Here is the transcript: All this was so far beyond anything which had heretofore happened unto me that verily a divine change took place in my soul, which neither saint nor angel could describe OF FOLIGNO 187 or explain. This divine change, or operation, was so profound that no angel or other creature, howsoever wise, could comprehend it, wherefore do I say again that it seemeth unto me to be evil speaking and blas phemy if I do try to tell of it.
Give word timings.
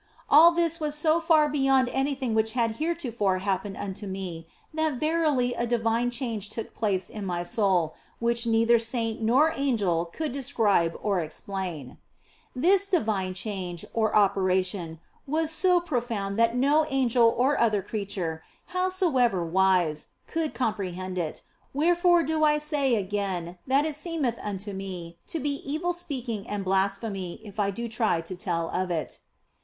All 0.31 0.49
this 0.51 0.79
was 0.79 0.95
so 0.95 1.19
far 1.19 1.47
beyond 1.47 1.87
anything 1.89 2.33
which 2.33 2.53
had 2.53 2.77
heretofore 2.77 3.37
happened 3.37 3.77
unto 3.77 4.07
me 4.07 4.47
that 4.73 4.95
verily 4.95 5.53
a 5.53 5.67
divine 5.67 6.09
change 6.09 6.49
took 6.49 6.73
place 6.73 7.07
in 7.07 7.23
my 7.23 7.43
soul, 7.43 7.93
which 8.17 8.47
neither 8.47 8.79
saint 8.79 9.21
nor 9.21 9.53
angel 9.55 10.05
could 10.05 10.31
describe 10.31 10.95
OF 10.95 11.01
FOLIGNO 11.01 11.09
187 11.09 11.21
or 11.21 11.23
explain. 11.23 11.97
This 12.55 12.87
divine 12.87 13.35
change, 13.35 13.85
or 13.93 14.15
operation, 14.15 14.99
was 15.27 15.51
so 15.51 15.79
profound 15.79 16.39
that 16.39 16.55
no 16.57 16.83
angel 16.89 17.31
or 17.37 17.59
other 17.59 17.83
creature, 17.83 18.41
howsoever 18.73 19.45
wise, 19.45 20.07
could 20.25 20.55
comprehend 20.55 21.19
it, 21.19 21.43
wherefore 21.75 22.23
do 22.23 22.43
I 22.43 22.57
say 22.57 22.95
again 22.95 23.59
that 23.67 23.85
it 23.85 23.95
seemeth 23.95 24.39
unto 24.41 24.73
me 24.73 25.19
to 25.27 25.39
be 25.39 25.61
evil 25.63 25.93
speaking 25.93 26.47
and 26.47 26.65
blas 26.65 26.97
phemy 26.97 27.39
if 27.43 27.59
I 27.59 27.69
do 27.69 27.87
try 27.87 28.21
to 28.21 28.35
tell 28.35 28.69
of 28.71 28.89
it. 28.89 29.19